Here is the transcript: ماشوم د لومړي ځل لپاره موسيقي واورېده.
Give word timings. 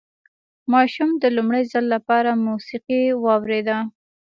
ماشوم 0.73 1.09
د 1.17 1.23
لومړي 1.35 1.63
ځل 1.71 1.85
لپاره 1.95 2.41
موسيقي 2.47 3.01
واورېده. 3.23 3.77